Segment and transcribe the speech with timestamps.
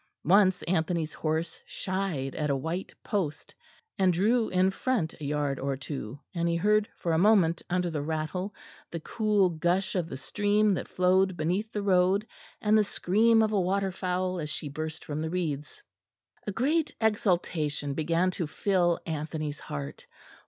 [0.25, 3.53] Once Anthony's horse shied at a white post,
[3.99, 7.91] and drew in front a yard or two; and he heard for a moment under
[7.91, 8.51] the rattle
[8.89, 12.25] the cool gush of the stream that flowed beneath the road
[12.63, 15.83] and the scream of a water fowl as she burst from the reeds.
[16.47, 20.07] A great exultation began to fill Anthony's heart.